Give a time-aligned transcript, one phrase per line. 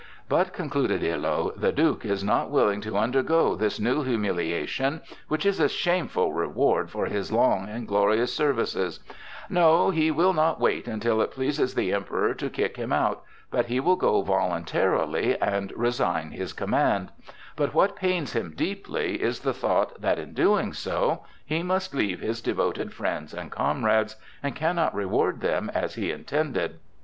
[0.27, 5.59] "But," concluded Illo, "the Duke is not willing to undergo this new humiliation, which is
[5.59, 8.99] a shameful reward for his long and glorious services;
[9.47, 13.67] no, he will not wait until it pleases the Emperor to kick him out, but
[13.67, 17.11] he will go voluntarily and resign his command;
[17.55, 22.21] but what pains him deeply is the thought that, in doing so, he must leave
[22.21, 26.79] his devoted friends and comrades, and cannot reward them as he intended."